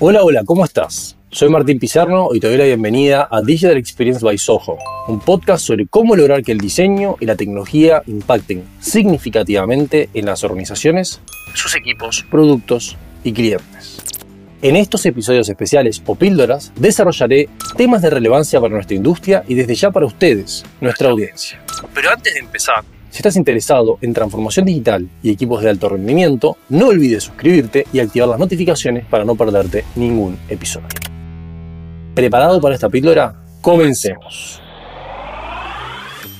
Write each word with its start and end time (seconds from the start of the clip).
Hola, 0.00 0.22
hola, 0.22 0.44
¿cómo 0.44 0.64
estás? 0.64 1.16
Soy 1.32 1.48
Martín 1.48 1.80
Pizarno 1.80 2.28
y 2.32 2.38
te 2.38 2.46
doy 2.46 2.56
la 2.56 2.66
bienvenida 2.66 3.26
a 3.28 3.42
Digital 3.42 3.76
Experience 3.76 4.24
by 4.24 4.38
Soho, 4.38 4.78
un 5.08 5.18
podcast 5.18 5.66
sobre 5.66 5.88
cómo 5.88 6.14
lograr 6.14 6.44
que 6.44 6.52
el 6.52 6.58
diseño 6.58 7.16
y 7.18 7.26
la 7.26 7.34
tecnología 7.34 8.04
impacten 8.06 8.62
significativamente 8.78 10.08
en 10.14 10.26
las 10.26 10.44
organizaciones, 10.44 11.20
sus 11.52 11.74
equipos, 11.74 12.24
productos 12.30 12.96
y 13.24 13.32
clientes. 13.32 13.98
En 14.62 14.76
estos 14.76 15.04
episodios 15.04 15.48
especiales 15.48 16.00
o 16.06 16.14
píldoras 16.14 16.72
desarrollaré 16.76 17.48
temas 17.76 18.00
de 18.00 18.10
relevancia 18.10 18.60
para 18.60 18.74
nuestra 18.74 18.94
industria 18.94 19.42
y 19.48 19.54
desde 19.54 19.74
ya 19.74 19.90
para 19.90 20.06
ustedes, 20.06 20.64
nuestra 20.80 21.10
audiencia. 21.10 21.60
Pero 21.92 22.12
antes 22.12 22.34
de 22.34 22.38
empezar, 22.38 22.84
si 23.10 23.18
estás 23.18 23.36
interesado 23.36 23.98
en 24.00 24.12
transformación 24.12 24.66
digital 24.66 25.08
y 25.22 25.30
equipos 25.30 25.62
de 25.62 25.70
alto 25.70 25.88
rendimiento, 25.88 26.56
no 26.68 26.88
olvides 26.88 27.24
suscribirte 27.24 27.86
y 27.92 28.00
activar 28.00 28.28
las 28.28 28.38
notificaciones 28.38 29.04
para 29.06 29.24
no 29.24 29.34
perderte 29.34 29.84
ningún 29.96 30.38
episodio. 30.48 30.88
¿Preparado 32.14 32.60
para 32.60 32.74
esta 32.74 32.88
píldora? 32.88 33.34
Comencemos. 33.60 34.60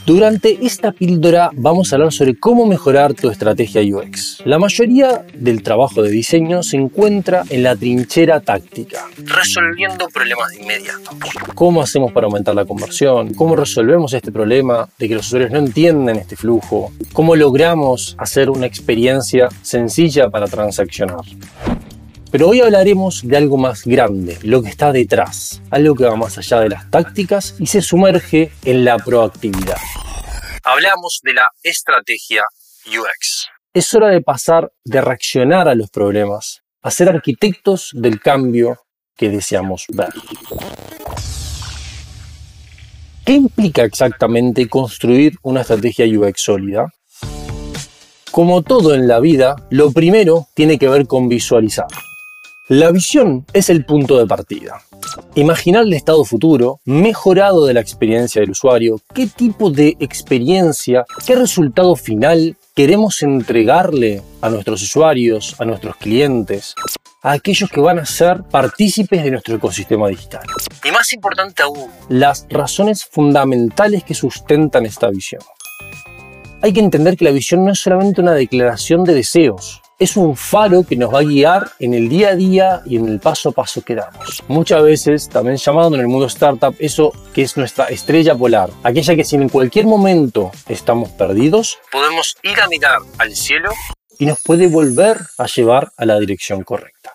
Durante 0.08 0.64
esta 0.64 0.92
píldora 0.92 1.50
vamos 1.52 1.92
a 1.92 1.96
hablar 1.96 2.14
sobre 2.14 2.34
cómo 2.34 2.64
mejorar 2.64 3.12
tu 3.12 3.28
estrategia 3.28 3.82
UX. 3.82 4.40
La 4.46 4.58
mayoría 4.58 5.26
del 5.34 5.62
trabajo 5.62 6.02
de 6.02 6.10
diseño 6.10 6.62
se 6.62 6.78
encuentra 6.78 7.44
en 7.50 7.62
la 7.62 7.76
trinchera 7.76 8.40
táctica, 8.40 9.06
resolviendo 9.18 10.08
problemas 10.08 10.48
de 10.52 10.62
inmediato. 10.62 11.10
¿Cómo 11.54 11.82
hacemos 11.82 12.10
para 12.12 12.26
aumentar 12.26 12.54
la 12.54 12.64
conversión? 12.64 13.34
¿Cómo 13.34 13.54
resolvemos 13.54 14.14
este 14.14 14.32
problema 14.32 14.88
de 14.98 15.08
que 15.08 15.14
los 15.14 15.26
usuarios 15.26 15.50
no 15.50 15.58
entienden 15.58 16.16
este 16.16 16.36
flujo? 16.36 16.90
¿Cómo 17.12 17.36
logramos 17.36 18.16
hacer 18.16 18.48
una 18.48 18.64
experiencia 18.64 19.50
sencilla 19.60 20.30
para 20.30 20.46
transaccionar? 20.46 21.20
Pero 22.30 22.48
hoy 22.48 22.60
hablaremos 22.60 23.27
de 23.27 23.37
algo 23.38 23.56
más 23.56 23.84
grande, 23.87 24.38
lo 24.42 24.62
que 24.62 24.69
está 24.69 24.92
detrás, 24.92 25.62
algo 25.70 25.94
que 25.94 26.05
va 26.05 26.14
más 26.14 26.36
allá 26.36 26.61
de 26.61 26.69
las 26.69 26.91
tácticas 26.91 27.55
y 27.58 27.66
se 27.66 27.80
sumerge 27.80 28.52
en 28.64 28.84
la 28.84 28.98
proactividad. 28.98 29.78
Hablamos 30.62 31.20
de 31.22 31.33
la 31.33 31.48
estrategia 31.62 32.42
UX. 32.86 33.48
Es 33.72 33.94
hora 33.94 34.08
de 34.08 34.20
pasar 34.20 34.70
de 34.84 35.00
reaccionar 35.00 35.69
a 35.69 35.75
los 35.75 35.89
problemas 35.89 36.62
a 36.83 36.91
ser 36.91 37.08
arquitectos 37.08 37.92
del 37.94 38.20
cambio 38.20 38.78
que 39.17 39.30
deseamos 39.30 39.86
ver. 39.89 40.11
¿Qué 43.24 43.33
implica 43.33 43.84
exactamente 43.84 44.69
construir 44.69 45.34
una 45.42 45.62
estrategia 45.62 46.05
UX 46.06 46.42
sólida? 46.42 46.92
Como 48.30 48.62
todo 48.62 48.95
en 48.95 49.08
la 49.08 49.19
vida, 49.19 49.56
lo 49.70 49.92
primero 49.92 50.48
tiene 50.55 50.78
que 50.78 50.89
ver 50.89 51.06
con 51.06 51.28
visualizar. 51.28 51.86
La 52.69 52.91
visión 52.91 53.47
es 53.55 53.70
el 53.70 53.86
punto 53.86 54.19
de 54.19 54.27
partida. 54.27 54.83
Imaginar 55.34 55.84
el 55.84 55.94
estado 55.94 56.22
futuro, 56.27 56.80
mejorado 56.84 57.64
de 57.64 57.72
la 57.72 57.80
experiencia 57.80 58.42
del 58.42 58.50
usuario, 58.50 59.00
qué 59.14 59.27
tipo 59.27 59.70
de 59.70 59.97
experiencia, 60.00 61.06
qué 61.27 61.34
resultado 61.34 61.96
final 61.96 62.58
queremos 62.74 63.22
entregarle 63.22 64.20
a 64.42 64.50
nuestros 64.50 64.83
usuarios, 64.83 65.56
a 65.58 65.64
nuestros 65.64 65.96
clientes, 65.96 66.74
a 67.22 67.33
aquellos 67.33 67.70
que 67.70 67.80
van 67.80 68.00
a 68.00 68.05
ser 68.05 68.42
partícipes 68.42 69.24
de 69.24 69.30
nuestro 69.30 69.56
ecosistema 69.56 70.06
digital. 70.08 70.42
Y 70.84 70.91
más 70.91 71.11
importante 71.14 71.62
aún, 71.62 71.89
las 72.11 72.46
razones 72.50 73.02
fundamentales 73.02 74.05
que 74.05 74.12
sustentan 74.12 74.84
esta 74.84 75.08
visión. 75.08 75.41
Hay 76.61 76.74
que 76.74 76.80
entender 76.80 77.16
que 77.16 77.24
la 77.24 77.30
visión 77.30 77.64
no 77.64 77.72
es 77.72 77.78
solamente 77.78 78.20
una 78.20 78.34
declaración 78.34 79.05
de 79.05 79.14
deseos, 79.14 79.80
es 79.98 80.16
un 80.16 80.36
faro 80.36 80.84
que 80.84 80.96
nos 80.96 81.12
va 81.12 81.20
a 81.20 81.24
guiar 81.24 81.72
en 81.80 81.92
el 81.92 82.08
día 82.08 82.30
a 82.30 82.36
día 82.36 82.82
y 82.86 82.96
en 82.96 83.08
el 83.08 83.18
paso 83.18 83.48
a 83.48 83.52
paso 83.52 83.82
que 83.82 83.96
damos. 83.96 84.44
Muchas 84.46 84.82
veces, 84.82 85.28
también 85.28 85.56
llamado 85.56 85.92
en 85.94 86.00
el 86.00 86.06
mundo 86.06 86.27
startup, 86.27 86.74
eso 86.78 87.12
que 87.32 87.42
es 87.42 87.56
nuestra 87.56 87.86
estrella 87.86 88.36
polar, 88.36 88.70
aquella 88.84 89.16
que 89.16 89.24
si 89.24 89.36
en 89.36 89.48
cualquier 89.48 89.86
momento 89.86 90.52
estamos 90.68 91.08
perdidos, 91.11 91.78
podemos 91.90 92.36
ir 92.45 92.61
a 92.61 92.68
mirar 92.68 92.98
al 93.18 93.34
cielo 93.34 93.70
y 94.18 94.27
nos 94.27 94.40
puede 94.40 94.68
volver 94.68 95.18
a 95.36 95.46
llevar 95.46 95.90
a 95.96 96.05
la 96.05 96.18
dirección 96.20 96.62
correcta. 96.62 97.12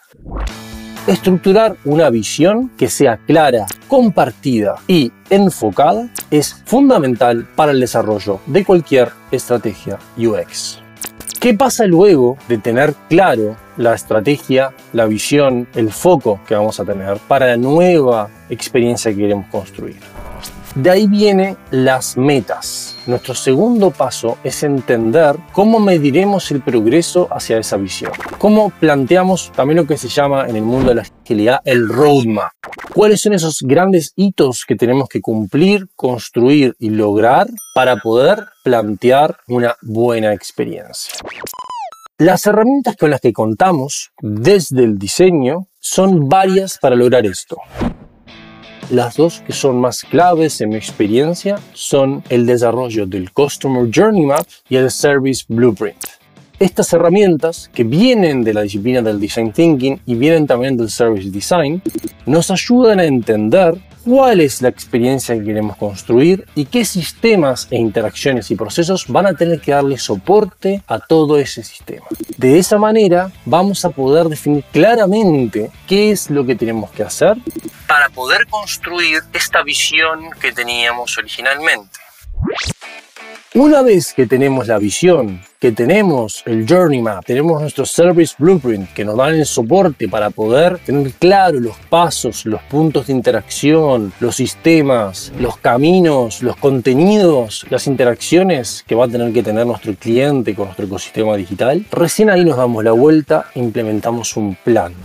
Estructurar 1.07 1.75
una 1.83 2.09
visión 2.09 2.71
que 2.77 2.89
sea 2.89 3.17
clara, 3.17 3.65
compartida 3.87 4.75
y 4.87 5.11
enfocada 5.29 6.09
es 6.31 6.63
fundamental 6.65 7.47
para 7.55 7.73
el 7.73 7.79
desarrollo 7.79 8.39
de 8.45 8.63
cualquier 8.63 9.11
estrategia 9.31 9.99
UX. 10.17 10.82
¿Qué 11.43 11.53
pasa 11.53 11.85
luego 11.87 12.37
de 12.47 12.57
tener 12.57 12.93
claro 13.09 13.57
la 13.75 13.93
estrategia, 13.93 14.73
la 14.93 15.05
visión, 15.07 15.67
el 15.75 15.91
foco 15.91 16.39
que 16.47 16.55
vamos 16.55 16.79
a 16.79 16.85
tener 16.85 17.17
para 17.17 17.47
la 17.47 17.57
nueva 17.57 18.29
experiencia 18.49 19.11
que 19.11 19.17
queremos 19.17 19.47
construir? 19.47 19.97
De 20.73 20.89
ahí 20.89 21.05
vienen 21.05 21.57
las 21.69 22.15
metas. 22.15 22.95
Nuestro 23.07 23.35
segundo 23.35 23.91
paso 23.91 24.37
es 24.41 24.63
entender 24.63 25.35
cómo 25.51 25.81
mediremos 25.81 26.49
el 26.51 26.61
progreso 26.61 27.27
hacia 27.29 27.57
esa 27.57 27.75
visión. 27.75 28.13
Cómo 28.37 28.69
planteamos 28.79 29.51
también 29.53 29.75
lo 29.79 29.85
que 29.85 29.97
se 29.97 30.07
llama 30.07 30.47
en 30.47 30.55
el 30.55 30.63
mundo 30.63 30.91
de 30.91 30.95
la 30.95 31.01
agilidad 31.25 31.59
el 31.65 31.89
roadmap. 31.89 32.53
¿Cuáles 32.93 33.21
son 33.21 33.33
esos 33.33 33.59
grandes 33.61 34.13
hitos 34.15 34.65
que 34.67 34.75
tenemos 34.75 35.09
que 35.09 35.21
cumplir, 35.21 35.87
construir 35.95 36.75
y 36.79 36.89
lograr 36.89 37.47
para 37.73 37.97
poder 37.97 38.45
plantear 38.63 39.37
una 39.47 39.75
buena 39.81 40.33
experiencia? 40.33 41.13
Las 42.19 42.45
herramientas 42.45 42.95
con 42.95 43.09
las 43.09 43.21
que 43.21 43.33
contamos 43.33 44.11
desde 44.21 44.83
el 44.83 44.97
diseño 44.97 45.67
son 45.79 46.29
varias 46.29 46.77
para 46.77 46.95
lograr 46.95 47.25
esto. 47.25 47.57
Las 48.91 49.15
dos 49.15 49.41
que 49.45 49.53
son 49.53 49.79
más 49.79 50.03
claves 50.03 50.61
en 50.61 50.69
mi 50.69 50.75
experiencia 50.75 51.59
son 51.73 52.23
el 52.29 52.45
desarrollo 52.45 53.07
del 53.07 53.31
Customer 53.31 53.89
Journey 53.93 54.25
Map 54.25 54.45
y 54.69 54.75
el 54.75 54.91
Service 54.91 55.45
Blueprint. 55.47 55.97
Estas 56.59 56.93
herramientas, 56.93 57.69
que 57.73 57.83
vienen 57.83 58.43
de 58.43 58.53
la 58.53 58.61
disciplina 58.61 59.01
del 59.01 59.19
Design 59.19 59.51
Thinking 59.51 60.01
y 60.05 60.15
vienen 60.15 60.47
también 60.47 60.77
del 60.77 60.89
Service 60.89 61.29
Design, 61.29 61.81
nos 62.25 62.51
ayudan 62.51 62.99
a 62.99 63.05
entender 63.05 63.75
cuál 64.05 64.41
es 64.41 64.61
la 64.61 64.69
experiencia 64.69 65.35
que 65.35 65.43
queremos 65.43 65.77
construir 65.77 66.45
y 66.55 66.65
qué 66.65 66.85
sistemas 66.85 67.67
e 67.71 67.77
interacciones 67.77 68.51
y 68.51 68.55
procesos 68.55 69.07
van 69.07 69.27
a 69.27 69.33
tener 69.33 69.61
que 69.61 69.71
darle 69.71 69.97
soporte 69.97 70.83
a 70.87 70.99
todo 70.99 71.37
ese 71.37 71.63
sistema. 71.63 72.05
De 72.37 72.59
esa 72.59 72.77
manera 72.77 73.31
vamos 73.45 73.85
a 73.85 73.89
poder 73.89 74.27
definir 74.27 74.63
claramente 74.71 75.71
qué 75.87 76.11
es 76.11 76.29
lo 76.29 76.45
que 76.45 76.55
tenemos 76.55 76.91
que 76.91 77.03
hacer 77.03 77.37
para 77.87 78.09
poder 78.09 78.47
construir 78.47 79.21
esta 79.33 79.63
visión 79.63 80.29
que 80.39 80.51
teníamos 80.51 81.17
originalmente. 81.17 81.99
Una 83.55 83.83
vez 83.83 84.15
que 84.15 84.25
tenemos 84.25 84.67
la 84.67 84.79
visión, 84.79 85.39
que 85.59 85.71
tenemos 85.71 86.41
el 86.47 86.65
Journey 86.67 87.03
Map, 87.03 87.23
tenemos 87.23 87.61
nuestro 87.61 87.85
Service 87.85 88.33
Blueprint 88.39 88.91
que 88.93 89.05
nos 89.05 89.15
dan 89.15 89.35
el 89.35 89.45
soporte 89.45 90.09
para 90.09 90.31
poder 90.31 90.79
tener 90.79 91.11
claro 91.11 91.59
los 91.59 91.77
pasos, 91.87 92.47
los 92.47 92.63
puntos 92.63 93.05
de 93.05 93.13
interacción, 93.13 94.11
los 94.19 94.37
sistemas, 94.37 95.31
los 95.39 95.57
caminos, 95.57 96.41
los 96.41 96.55
contenidos, 96.55 97.63
las 97.69 97.85
interacciones 97.85 98.83
que 98.87 98.95
va 98.95 99.05
a 99.05 99.07
tener 99.07 99.31
que 99.31 99.43
tener 99.43 99.67
nuestro 99.67 99.93
cliente 99.93 100.55
con 100.55 100.65
nuestro 100.65 100.87
ecosistema 100.87 101.37
digital, 101.37 101.85
recién 101.91 102.31
ahí 102.31 102.43
nos 102.43 102.57
damos 102.57 102.83
la 102.83 102.93
vuelta 102.93 103.51
e 103.53 103.59
implementamos 103.59 104.35
un 104.35 104.55
plan 104.55 104.95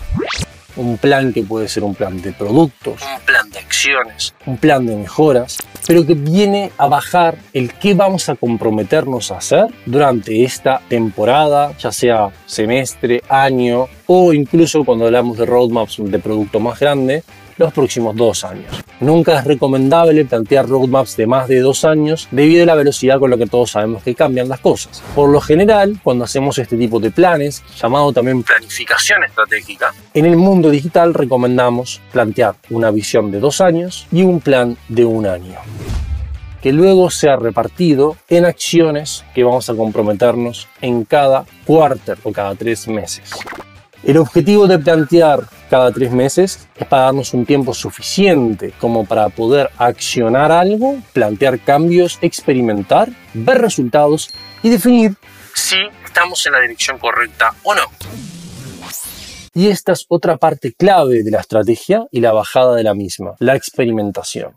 un 0.78 0.96
plan 0.96 1.32
que 1.32 1.42
puede 1.42 1.68
ser 1.68 1.84
un 1.84 1.94
plan 1.94 2.20
de 2.22 2.32
productos, 2.32 3.02
un 3.02 3.20
plan 3.26 3.50
de 3.50 3.58
acciones, 3.58 4.34
un 4.46 4.56
plan 4.56 4.86
de 4.86 4.96
mejoras, 4.96 5.58
pero 5.86 6.06
que 6.06 6.14
viene 6.14 6.70
a 6.78 6.86
bajar 6.86 7.36
el 7.52 7.74
qué 7.74 7.94
vamos 7.94 8.28
a 8.28 8.36
comprometernos 8.36 9.30
a 9.30 9.38
hacer 9.38 9.66
durante 9.84 10.44
esta 10.44 10.80
temporada, 10.88 11.76
ya 11.78 11.92
sea 11.92 12.30
semestre, 12.46 13.22
año 13.28 13.88
o 14.06 14.32
incluso 14.32 14.84
cuando 14.84 15.06
hablamos 15.06 15.36
de 15.36 15.46
roadmaps 15.46 15.96
de 15.98 16.18
producto 16.18 16.60
más 16.60 16.78
grande, 16.78 17.24
los 17.58 17.72
próximos 17.72 18.16
dos 18.16 18.44
años. 18.44 18.82
Nunca 19.00 19.38
es 19.38 19.44
recomendable 19.44 20.24
plantear 20.24 20.68
roadmaps 20.68 21.16
de 21.16 21.26
más 21.26 21.48
de 21.48 21.60
dos 21.60 21.84
años 21.84 22.28
debido 22.30 22.62
a 22.62 22.66
la 22.66 22.74
velocidad 22.74 23.18
con 23.18 23.30
la 23.30 23.36
que 23.36 23.46
todos 23.46 23.72
sabemos 23.72 24.02
que 24.02 24.14
cambian 24.14 24.48
las 24.48 24.60
cosas. 24.60 25.02
Por 25.14 25.30
lo 25.30 25.40
general, 25.40 26.00
cuando 26.02 26.24
hacemos 26.24 26.58
este 26.58 26.76
tipo 26.76 26.98
de 26.98 27.10
planes, 27.10 27.62
llamado 27.80 28.12
también 28.12 28.42
planificación 28.42 29.24
estratégica, 29.24 29.92
en 30.14 30.26
el 30.26 30.36
mundo 30.36 30.70
digital 30.70 31.14
recomendamos 31.14 32.00
plantear 32.12 32.54
una 32.70 32.90
visión 32.90 33.30
de 33.30 33.40
dos 33.40 33.60
años 33.60 34.06
y 34.10 34.22
un 34.22 34.40
plan 34.40 34.76
de 34.88 35.04
un 35.04 35.26
año 35.26 35.58
que 36.62 36.72
luego 36.72 37.10
sea 37.10 37.36
repartido 37.36 38.16
en 38.28 38.44
acciones 38.44 39.24
que 39.34 39.44
vamos 39.44 39.70
a 39.70 39.74
comprometernos 39.74 40.66
en 40.80 41.04
cada 41.04 41.44
quarter 41.64 42.18
o 42.24 42.32
cada 42.32 42.54
tres 42.54 42.88
meses. 42.88 43.30
El 44.02 44.16
objetivo 44.16 44.66
de 44.66 44.78
plantear 44.78 45.44
cada 45.68 45.92
tres 45.92 46.10
meses 46.10 46.68
es 46.76 46.86
para 46.86 47.02
darnos 47.02 47.34
un 47.34 47.44
tiempo 47.44 47.74
suficiente 47.74 48.72
como 48.80 49.04
para 49.04 49.28
poder 49.28 49.70
accionar 49.78 50.50
algo, 50.50 50.98
plantear 51.12 51.60
cambios, 51.60 52.18
experimentar, 52.22 53.10
ver 53.34 53.58
resultados 53.58 54.30
y 54.62 54.70
definir 54.70 55.16
si 55.54 55.76
estamos 56.04 56.44
en 56.46 56.52
la 56.52 56.60
dirección 56.60 56.98
correcta 56.98 57.54
o 57.62 57.74
no. 57.74 57.82
Y 59.54 59.68
esta 59.68 59.92
es 59.92 60.06
otra 60.08 60.36
parte 60.36 60.72
clave 60.72 61.22
de 61.22 61.30
la 61.30 61.40
estrategia 61.40 62.06
y 62.12 62.20
la 62.20 62.32
bajada 62.32 62.76
de 62.76 62.84
la 62.84 62.94
misma, 62.94 63.34
la 63.40 63.56
experimentación. 63.56 64.52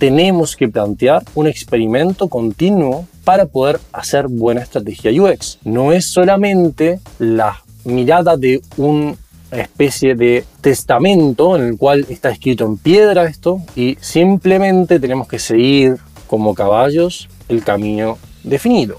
Tenemos 0.00 0.56
que 0.56 0.68
plantear 0.68 1.22
un 1.34 1.46
experimento 1.46 2.28
continuo 2.28 3.06
para 3.24 3.46
poder 3.46 3.78
hacer 3.92 4.26
buena 4.28 4.62
estrategia 4.62 5.12
UX. 5.12 5.58
No 5.62 5.92
es 5.92 6.06
solamente 6.06 7.00
la 7.18 7.62
mirada 7.84 8.36
de 8.36 8.62
una 8.78 9.14
especie 9.52 10.14
de 10.14 10.44
testamento 10.60 11.56
en 11.56 11.64
el 11.64 11.76
cual 11.76 12.06
está 12.08 12.30
escrito 12.30 12.64
en 12.64 12.76
piedra 12.76 13.24
esto 13.24 13.60
y 13.74 13.96
simplemente 14.00 15.00
tenemos 15.00 15.28
que 15.28 15.38
seguir 15.38 15.96
como 16.26 16.54
caballos 16.54 17.28
el 17.48 17.64
camino 17.64 18.18
definido. 18.44 18.98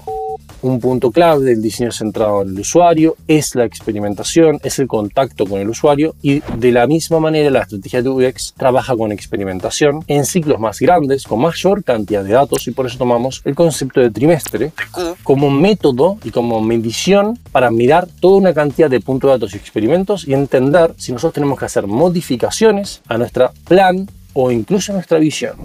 Un 0.62 0.78
punto 0.78 1.10
clave 1.10 1.44
del 1.44 1.60
diseño 1.60 1.90
centrado 1.90 2.42
en 2.42 2.50
el 2.50 2.60
usuario 2.60 3.16
es 3.26 3.56
la 3.56 3.64
experimentación, 3.64 4.60
es 4.62 4.78
el 4.78 4.86
contacto 4.86 5.44
con 5.44 5.60
el 5.60 5.68
usuario 5.68 6.14
y 6.22 6.40
de 6.56 6.70
la 6.70 6.86
misma 6.86 7.18
manera 7.18 7.50
la 7.50 7.62
estrategia 7.62 8.00
de 8.00 8.08
UX 8.08 8.54
trabaja 8.56 8.96
con 8.96 9.10
experimentación 9.10 10.04
en 10.06 10.24
ciclos 10.24 10.60
más 10.60 10.78
grandes, 10.78 11.24
con 11.24 11.40
mayor 11.40 11.82
cantidad 11.82 12.22
de 12.22 12.34
datos 12.34 12.68
y 12.68 12.70
por 12.70 12.86
eso 12.86 12.96
tomamos 12.96 13.42
el 13.44 13.56
concepto 13.56 14.00
de 14.00 14.12
trimestre 14.12 14.70
como 15.24 15.50
método 15.50 16.18
y 16.22 16.30
como 16.30 16.60
medición 16.60 17.40
para 17.50 17.72
mirar 17.72 18.06
toda 18.20 18.36
una 18.36 18.54
cantidad 18.54 18.88
de 18.88 19.00
puntos 19.00 19.28
de 19.28 19.32
datos 19.32 19.54
y 19.54 19.56
experimentos 19.56 20.28
y 20.28 20.34
entender 20.34 20.94
si 20.96 21.10
nosotros 21.10 21.34
tenemos 21.34 21.58
que 21.58 21.64
hacer 21.64 21.88
modificaciones 21.88 23.02
a 23.08 23.18
nuestro 23.18 23.50
plan 23.66 24.08
o 24.32 24.52
incluso 24.52 24.92
a 24.92 24.94
nuestra 24.94 25.18
visión. 25.18 25.56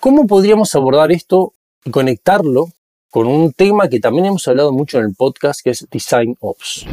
¿Cómo 0.00 0.26
podríamos 0.26 0.74
abordar 0.74 1.12
esto 1.12 1.52
y 1.84 1.90
conectarlo 1.90 2.68
con 3.16 3.28
un 3.28 3.50
tema 3.54 3.88
que 3.88 3.98
también 3.98 4.26
hemos 4.26 4.46
hablado 4.46 4.74
mucho 4.74 4.98
en 4.98 5.06
el 5.06 5.14
podcast, 5.14 5.62
que 5.64 5.70
es 5.70 5.86
Design 5.90 6.36
Ops. 6.38 6.84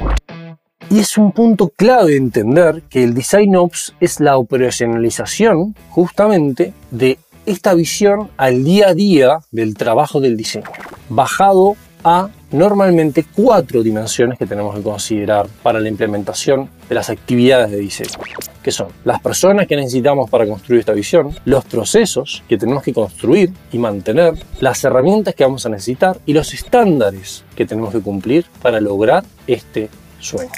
Y 0.90 1.00
es 1.00 1.18
un 1.18 1.34
punto 1.34 1.68
clave 1.68 2.16
entender 2.16 2.84
que 2.90 3.04
el 3.04 3.14
Design 3.14 3.58
Ops 3.58 3.94
es 4.00 4.22
la 4.22 4.38
operacionalización 4.38 5.76
justamente 5.90 6.74
de 6.92 7.20
esta 7.46 7.74
visión 7.74 8.30
al 8.38 8.64
día 8.64 8.88
a 8.88 8.94
día 8.94 9.40
del 9.52 9.76
trabajo 9.76 10.22
del 10.22 10.38
diseño, 10.38 10.72
bajado 11.10 11.76
a 12.06 12.30
normalmente 12.54 13.26
cuatro 13.36 13.82
dimensiones 13.82 14.38
que 14.38 14.46
tenemos 14.46 14.76
que 14.76 14.82
considerar 14.82 15.48
para 15.62 15.80
la 15.80 15.90
implementación 15.90 16.70
de 16.88 16.96
las 16.96 17.10
actividades 17.10 17.72
de 17.72 17.78
diseño, 17.78 18.20
que 18.62 18.72
son 18.72 18.90
las 19.04 19.20
personas 19.22 19.68
que 19.68 19.76
necesitamos 19.76 20.30
para 20.30 20.46
construir 20.46 20.80
esta 20.80 20.94
visión, 20.94 21.36
los 21.46 21.66
procesos 21.66 22.44
que 22.48 22.58
tenemos 22.58 22.84
que 22.84 22.94
construir 22.94 23.52
y 23.72 23.80
mantener, 23.80 24.36
las 24.60 24.84
herramientas 24.84 25.34
que 25.34 25.44
vamos 25.44 25.66
a 25.66 25.70
necesitar 25.70 26.20
y 26.26 26.34
los 26.34 26.54
estándares 26.54 27.44
que 27.56 27.66
tenemos 27.66 27.92
que 27.92 28.02
cumplir 28.02 28.46
para 28.62 28.80
lograr 28.80 29.24
este 29.48 29.90
sueño. 30.20 30.52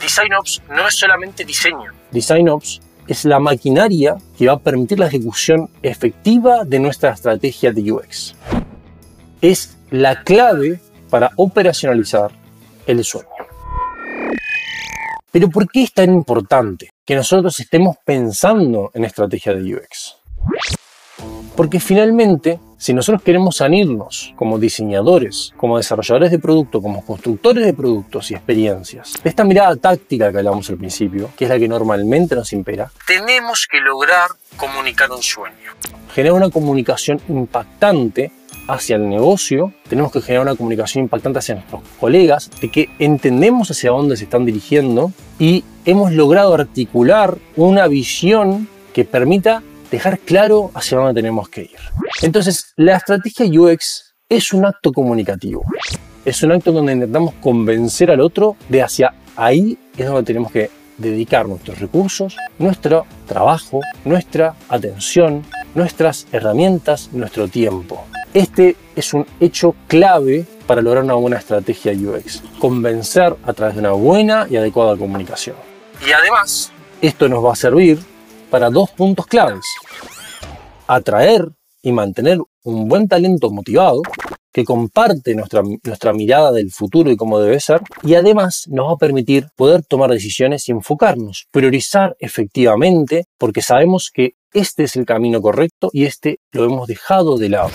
Design 0.00 0.32
Ops 0.32 0.62
no 0.70 0.88
es 0.88 0.94
solamente 0.94 1.44
diseño. 1.44 1.92
Design 2.10 2.48
Ops 2.48 2.80
es 3.06 3.24
la 3.24 3.38
maquinaria 3.38 4.16
que 4.38 4.46
va 4.46 4.54
a 4.54 4.58
permitir 4.58 4.98
la 4.98 5.06
ejecución 5.06 5.68
efectiva 5.82 6.64
de 6.64 6.78
nuestra 6.78 7.10
estrategia 7.10 7.72
de 7.72 7.92
UX. 7.92 8.34
Es 9.40 9.76
la 9.90 10.22
clave 10.22 10.80
para 11.08 11.30
operacionalizar 11.36 12.30
el 12.86 13.04
sueño. 13.04 13.28
Pero 15.30 15.48
¿por 15.50 15.70
qué 15.70 15.82
es 15.82 15.92
tan 15.92 16.12
importante 16.12 16.90
que 17.04 17.14
nosotros 17.14 17.60
estemos 17.60 17.96
pensando 18.04 18.90
en 18.94 19.04
estrategia 19.04 19.54
de 19.54 19.74
UX? 19.74 20.16
Porque 21.54 21.80
finalmente, 21.80 22.60
si 22.78 22.94
nosotros 22.94 23.22
queremos 23.22 23.56
sanirnos 23.56 24.32
como 24.36 24.58
diseñadores, 24.58 25.52
como 25.56 25.76
desarrolladores 25.76 26.30
de 26.30 26.38
producto, 26.38 26.80
como 26.80 27.04
constructores 27.04 27.66
de 27.66 27.74
productos 27.74 28.30
y 28.30 28.34
experiencias, 28.34 29.14
esta 29.24 29.44
mirada 29.44 29.74
táctica 29.76 30.30
que 30.30 30.38
hablamos 30.38 30.70
al 30.70 30.78
principio, 30.78 31.30
que 31.36 31.44
es 31.44 31.50
la 31.50 31.58
que 31.58 31.68
normalmente 31.68 32.36
nos 32.36 32.52
impera, 32.52 32.90
tenemos 33.06 33.66
que 33.70 33.80
lograr 33.80 34.28
comunicar 34.56 35.10
un 35.10 35.22
sueño. 35.22 35.72
Generar 36.14 36.36
una 36.36 36.50
comunicación 36.50 37.20
impactante 37.28 38.30
hacia 38.68 38.96
el 38.96 39.08
negocio, 39.08 39.72
tenemos 39.88 40.12
que 40.12 40.20
generar 40.20 40.46
una 40.46 40.54
comunicación 40.54 41.04
impactante 41.04 41.40
hacia 41.40 41.56
nuestros 41.56 41.82
colegas, 41.98 42.50
de 42.60 42.70
que 42.70 42.88
entendemos 42.98 43.70
hacia 43.70 43.90
dónde 43.90 44.16
se 44.16 44.24
están 44.24 44.44
dirigiendo 44.44 45.12
y 45.38 45.64
hemos 45.84 46.12
logrado 46.12 46.54
articular 46.54 47.36
una 47.56 47.88
visión 47.88 48.68
que 48.92 49.04
permita 49.04 49.62
dejar 49.90 50.18
claro 50.18 50.70
hacia 50.74 50.98
dónde 50.98 51.14
tenemos 51.14 51.48
que 51.48 51.62
ir. 51.62 51.78
Entonces, 52.22 52.72
la 52.76 52.96
estrategia 52.96 53.46
UX 53.46 54.14
es 54.28 54.52
un 54.52 54.66
acto 54.66 54.92
comunicativo. 54.92 55.64
Es 56.24 56.42
un 56.42 56.52
acto 56.52 56.72
donde 56.72 56.92
intentamos 56.92 57.34
convencer 57.40 58.10
al 58.10 58.20
otro 58.20 58.56
de 58.68 58.82
hacia 58.82 59.14
ahí 59.38 59.78
es 59.96 60.06
donde 60.06 60.24
tenemos 60.24 60.52
que 60.52 60.70
dedicar 60.98 61.46
nuestros 61.46 61.78
recursos, 61.78 62.36
nuestro 62.58 63.06
trabajo, 63.26 63.80
nuestra 64.04 64.54
atención, 64.68 65.44
nuestras 65.74 66.26
herramientas, 66.32 67.10
nuestro 67.12 67.48
tiempo. 67.48 68.04
Este 68.38 68.76
es 68.94 69.14
un 69.14 69.26
hecho 69.40 69.74
clave 69.88 70.46
para 70.68 70.80
lograr 70.80 71.02
una 71.02 71.14
buena 71.14 71.38
estrategia 71.38 71.92
UX, 71.92 72.40
convencer 72.60 73.34
a 73.42 73.52
través 73.52 73.74
de 73.74 73.80
una 73.80 73.90
buena 73.90 74.46
y 74.48 74.54
adecuada 74.54 74.96
comunicación. 74.96 75.56
Y 76.06 76.12
además, 76.12 76.70
esto 77.02 77.28
nos 77.28 77.44
va 77.44 77.54
a 77.54 77.56
servir 77.56 77.98
para 78.48 78.70
dos 78.70 78.90
puntos 78.90 79.26
claves. 79.26 79.64
Atraer 80.86 81.48
y 81.82 81.90
mantener 81.90 82.38
un 82.62 82.86
buen 82.86 83.08
talento 83.08 83.50
motivado 83.50 84.02
que 84.52 84.64
comparte 84.64 85.34
nuestra, 85.34 85.62
nuestra 85.82 86.12
mirada 86.12 86.52
del 86.52 86.70
futuro 86.70 87.10
y 87.10 87.16
cómo 87.16 87.40
debe 87.40 87.58
ser, 87.58 87.80
y 88.04 88.14
además 88.14 88.66
nos 88.68 88.86
va 88.86 88.92
a 88.92 88.98
permitir 88.98 89.48
poder 89.56 89.84
tomar 89.84 90.10
decisiones 90.10 90.68
y 90.68 90.70
enfocarnos, 90.70 91.48
priorizar 91.50 92.16
efectivamente, 92.20 93.24
porque 93.36 93.62
sabemos 93.62 94.12
que 94.14 94.34
este 94.52 94.84
es 94.84 94.94
el 94.94 95.06
camino 95.06 95.42
correcto 95.42 95.90
y 95.92 96.04
este 96.04 96.38
lo 96.52 96.64
hemos 96.64 96.86
dejado 96.86 97.36
de 97.36 97.48
lado. 97.48 97.70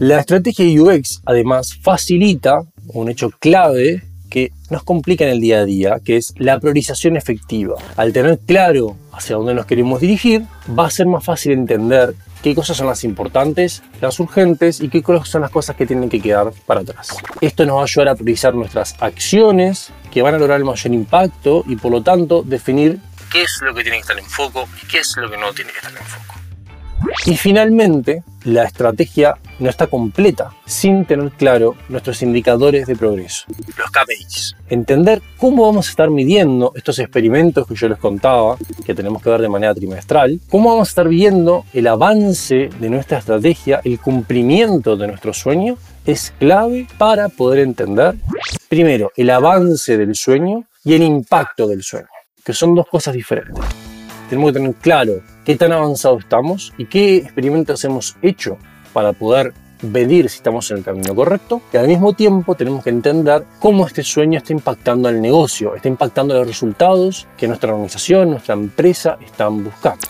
La 0.00 0.18
estrategia 0.18 0.64
UX 0.82 1.20
además 1.26 1.76
facilita 1.76 2.62
un 2.86 3.10
hecho 3.10 3.28
clave 3.28 4.02
que 4.30 4.50
nos 4.70 4.82
complica 4.82 5.24
en 5.24 5.30
el 5.32 5.42
día 5.42 5.58
a 5.58 5.66
día, 5.66 6.00
que 6.02 6.16
es 6.16 6.32
la 6.38 6.58
priorización 6.58 7.18
efectiva. 7.18 7.74
Al 7.98 8.14
tener 8.14 8.38
claro 8.38 8.96
hacia 9.12 9.36
dónde 9.36 9.52
nos 9.52 9.66
queremos 9.66 10.00
dirigir, 10.00 10.46
va 10.66 10.86
a 10.86 10.90
ser 10.90 11.06
más 11.06 11.22
fácil 11.22 11.52
entender 11.52 12.14
qué 12.42 12.54
cosas 12.54 12.78
son 12.78 12.86
las 12.86 13.04
importantes, 13.04 13.82
las 14.00 14.18
urgentes 14.20 14.80
y 14.80 14.88
qué 14.88 15.02
cosas 15.02 15.28
son 15.28 15.42
las 15.42 15.50
cosas 15.50 15.76
que 15.76 15.84
tienen 15.84 16.08
que 16.08 16.22
quedar 16.22 16.50
para 16.64 16.80
atrás. 16.80 17.14
Esto 17.42 17.66
nos 17.66 17.76
va 17.76 17.80
a 17.80 17.84
ayudar 17.84 18.08
a 18.08 18.14
priorizar 18.14 18.54
nuestras 18.54 18.96
acciones 19.00 19.92
que 20.10 20.22
van 20.22 20.34
a 20.34 20.38
lograr 20.38 20.60
el 20.60 20.64
mayor 20.64 20.94
impacto 20.94 21.62
y 21.66 21.76
por 21.76 21.92
lo 21.92 22.02
tanto 22.02 22.42
definir 22.42 23.00
qué 23.30 23.42
es 23.42 23.60
lo 23.60 23.74
que 23.74 23.82
tiene 23.82 23.98
que 23.98 24.00
estar 24.00 24.18
en 24.18 24.24
foco 24.24 24.66
y 24.82 24.86
qué 24.86 25.00
es 25.00 25.14
lo 25.18 25.30
que 25.30 25.36
no 25.36 25.52
tiene 25.52 25.72
que 25.72 25.76
estar 25.76 25.92
en 25.92 26.06
foco. 26.06 26.39
Y 27.26 27.36
finalmente, 27.36 28.22
la 28.44 28.64
estrategia 28.64 29.36
no 29.58 29.68
está 29.68 29.86
completa 29.86 30.50
sin 30.64 31.04
tener 31.04 31.30
claro 31.32 31.76
nuestros 31.88 32.22
indicadores 32.22 32.86
de 32.86 32.96
progreso, 32.96 33.44
los 33.76 33.90
KPIs. 33.90 34.56
Entender 34.68 35.20
cómo 35.36 35.66
vamos 35.66 35.86
a 35.86 35.90
estar 35.90 36.10
midiendo 36.10 36.72
estos 36.74 36.98
experimentos 36.98 37.66
que 37.66 37.74
yo 37.74 37.88
les 37.88 37.98
contaba, 37.98 38.56
que 38.84 38.94
tenemos 38.94 39.22
que 39.22 39.30
ver 39.30 39.42
de 39.42 39.48
manera 39.48 39.74
trimestral, 39.74 40.40
cómo 40.48 40.70
vamos 40.70 40.88
a 40.88 40.90
estar 40.90 41.08
viendo 41.08 41.64
el 41.72 41.86
avance 41.86 42.70
de 42.80 42.90
nuestra 42.90 43.18
estrategia, 43.18 43.80
el 43.84 43.98
cumplimiento 43.98 44.96
de 44.96 45.08
nuestro 45.08 45.34
sueño, 45.34 45.76
es 46.06 46.32
clave 46.38 46.86
para 46.96 47.28
poder 47.28 47.60
entender, 47.60 48.16
primero, 48.68 49.12
el 49.16 49.30
avance 49.30 49.98
del 49.98 50.14
sueño 50.14 50.64
y 50.84 50.94
el 50.94 51.02
impacto 51.02 51.66
del 51.66 51.82
sueño, 51.82 52.08
que 52.42 52.54
son 52.54 52.74
dos 52.74 52.86
cosas 52.88 53.14
diferentes 53.14 53.62
tenemos 54.30 54.52
que 54.52 54.60
tener 54.60 54.74
claro 54.76 55.20
qué 55.50 55.56
tan 55.56 55.72
avanzado 55.72 56.16
estamos 56.16 56.72
y 56.78 56.84
qué 56.84 57.16
experimentos 57.16 57.84
hemos 57.84 58.14
hecho 58.22 58.56
para 58.92 59.12
poder 59.12 59.52
medir 59.82 60.28
si 60.28 60.36
estamos 60.36 60.70
en 60.70 60.76
el 60.76 60.84
camino 60.84 61.12
correcto 61.12 61.60
y 61.72 61.76
al 61.76 61.88
mismo 61.88 62.12
tiempo 62.12 62.54
tenemos 62.54 62.84
que 62.84 62.90
entender 62.90 63.44
cómo 63.58 63.84
este 63.84 64.04
sueño 64.04 64.38
está 64.38 64.52
impactando 64.52 65.08
al 65.08 65.20
negocio, 65.20 65.74
está 65.74 65.88
impactando 65.88 66.34
los 66.34 66.46
resultados 66.46 67.26
que 67.36 67.48
nuestra 67.48 67.72
organización, 67.72 68.30
nuestra 68.30 68.54
empresa 68.54 69.18
están 69.26 69.64
buscando. 69.64 70.06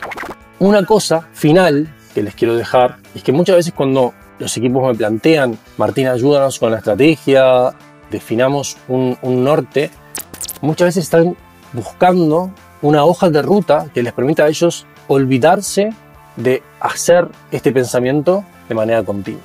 Una 0.58 0.84
cosa 0.84 1.26
final 1.32 1.90
que 2.14 2.22
les 2.22 2.34
quiero 2.34 2.54
dejar 2.54 2.98
es 3.14 3.22
que 3.22 3.32
muchas 3.32 3.56
veces 3.56 3.72
cuando 3.72 4.12
los 4.38 4.54
equipos 4.58 4.86
me 4.86 4.94
plantean, 4.94 5.56
Martín, 5.78 6.08
ayúdanos 6.08 6.58
con 6.58 6.70
la 6.70 6.76
estrategia, 6.76 7.72
definamos 8.10 8.76
un, 8.88 9.16
un 9.22 9.42
norte, 9.42 9.90
muchas 10.60 10.88
veces 10.88 11.04
están 11.04 11.34
buscando 11.72 12.52
una 12.82 13.06
hoja 13.06 13.30
de 13.30 13.40
ruta 13.40 13.86
que 13.94 14.02
les 14.02 14.12
permita 14.12 14.44
a 14.44 14.48
ellos 14.48 14.86
olvidarse 15.10 15.90
de 16.36 16.62
hacer 16.78 17.26
este 17.50 17.72
pensamiento 17.72 18.44
de 18.68 18.74
manera 18.76 19.02
continua. 19.02 19.42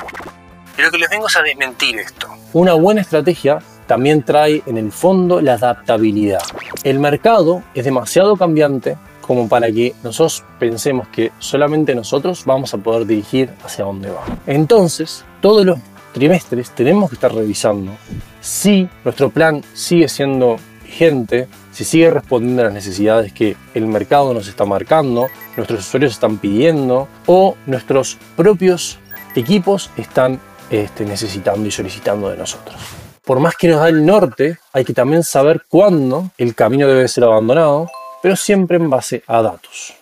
Pero 0.75 0.91
que 0.91 0.99
les 0.99 1.09
vengo 1.09 1.25
a 1.25 1.41
desmentir 1.41 1.97
esto. 1.97 2.27
Una 2.53 2.73
buena 2.73 3.01
estrategia 3.01 3.57
también 3.87 4.21
trae 4.21 4.61
en 4.67 4.77
el 4.77 4.91
fondo 4.91 5.41
la 5.41 5.53
adaptabilidad. 5.53 6.43
El 6.83 6.99
mercado 6.99 7.63
es 7.73 7.83
demasiado 7.83 8.35
cambiante 8.37 8.95
como 9.21 9.49
para 9.49 9.71
que 9.71 9.95
nosotros 10.03 10.43
pensemos 10.59 11.07
que 11.07 11.31
solamente 11.39 11.95
nosotros 11.95 12.45
vamos 12.45 12.71
a 12.75 12.77
poder 12.77 13.07
dirigir 13.07 13.49
hacia 13.63 13.85
dónde 13.85 14.11
va. 14.11 14.23
Entonces, 14.45 15.25
todos 15.41 15.65
los 15.65 15.79
trimestres 16.13 16.69
tenemos 16.71 17.09
que 17.09 17.15
estar 17.15 17.33
revisando 17.33 17.91
si 18.39 18.87
nuestro 19.03 19.31
plan 19.31 19.63
sigue 19.73 20.07
siendo 20.09 20.57
vigente, 20.83 21.47
si 21.75 21.83
sigue 21.83 22.09
respondiendo 22.09 22.61
a 22.61 22.65
las 22.65 22.73
necesidades 22.73 23.33
que 23.33 23.57
el 23.73 23.85
mercado 23.85 24.33
nos 24.33 24.47
está 24.47 24.63
marcando, 24.63 25.27
nuestros 25.57 25.81
usuarios 25.81 26.13
están 26.13 26.37
pidiendo 26.37 27.09
o 27.25 27.57
nuestros 27.65 28.17
propios 28.37 28.97
equipos 29.35 29.91
están 29.97 30.39
este, 30.69 31.03
necesitando 31.03 31.67
y 31.67 31.71
solicitando 31.71 32.29
de 32.29 32.37
nosotros. 32.37 32.77
Por 33.25 33.41
más 33.41 33.57
que 33.57 33.67
nos 33.67 33.81
da 33.81 33.89
el 33.89 34.05
norte, 34.05 34.57
hay 34.71 34.85
que 34.85 34.93
también 34.93 35.23
saber 35.23 35.63
cuándo 35.67 36.31
el 36.37 36.55
camino 36.55 36.87
debe 36.87 37.09
ser 37.09 37.25
abandonado, 37.25 37.89
pero 38.21 38.37
siempre 38.37 38.77
en 38.77 38.89
base 38.89 39.23
a 39.27 39.41
datos. 39.41 39.95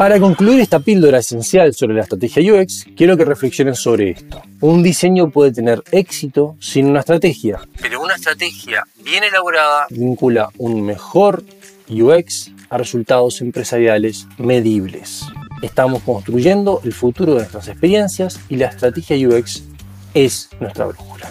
Para 0.00 0.18
concluir 0.18 0.60
esta 0.60 0.80
píldora 0.80 1.18
esencial 1.18 1.74
sobre 1.74 1.94
la 1.94 2.04
estrategia 2.04 2.54
UX, 2.54 2.86
quiero 2.96 3.18
que 3.18 3.24
reflexionen 3.26 3.74
sobre 3.74 4.12
esto. 4.12 4.40
Un 4.62 4.82
diseño 4.82 5.28
puede 5.28 5.52
tener 5.52 5.82
éxito 5.92 6.56
sin 6.58 6.86
una 6.86 7.00
estrategia, 7.00 7.60
pero 7.82 8.00
una 8.00 8.14
estrategia 8.14 8.82
bien 9.04 9.24
elaborada 9.24 9.88
vincula 9.90 10.48
un 10.56 10.86
mejor 10.86 11.44
UX 11.90 12.50
a 12.70 12.78
resultados 12.78 13.42
empresariales 13.42 14.26
medibles. 14.38 15.26
Estamos 15.60 16.02
construyendo 16.02 16.80
el 16.82 16.94
futuro 16.94 17.34
de 17.34 17.40
nuestras 17.40 17.68
experiencias 17.68 18.40
y 18.48 18.56
la 18.56 18.68
estrategia 18.68 19.18
UX 19.28 19.64
es 20.14 20.48
nuestra 20.60 20.86
brújula. 20.86 21.30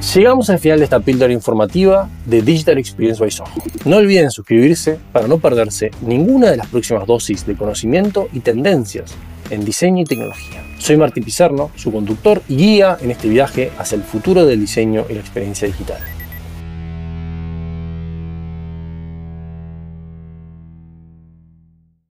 Llegamos 0.00 0.48
al 0.48 0.58
final 0.58 0.78
de 0.78 0.84
esta 0.84 0.98
píldora 1.00 1.30
informativa 1.30 2.08
de 2.24 2.40
Digital 2.40 2.78
Experience 2.78 3.20
by 3.20 3.30
Soho. 3.30 3.50
No 3.84 3.98
olviden 3.98 4.30
suscribirse 4.30 4.98
para 5.12 5.28
no 5.28 5.38
perderse 5.38 5.90
ninguna 6.00 6.50
de 6.50 6.56
las 6.56 6.68
próximas 6.68 7.06
dosis 7.06 7.46
de 7.46 7.54
conocimiento 7.54 8.28
y 8.32 8.40
tendencias 8.40 9.14
en 9.50 9.62
diseño 9.62 10.02
y 10.02 10.06
tecnología. 10.06 10.64
Soy 10.78 10.96
Martín 10.96 11.22
Pizarno, 11.22 11.70
su 11.76 11.92
conductor 11.92 12.40
y 12.48 12.56
guía 12.56 12.96
en 13.02 13.10
este 13.10 13.28
viaje 13.28 13.72
hacia 13.78 13.96
el 13.96 14.02
futuro 14.02 14.46
del 14.46 14.60
diseño 14.60 15.04
y 15.10 15.14
la 15.14 15.20
experiencia 15.20 15.68
digital. 15.68 15.98